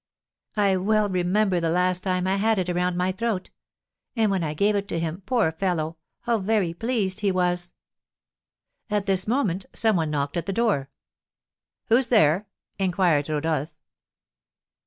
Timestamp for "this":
9.05-9.27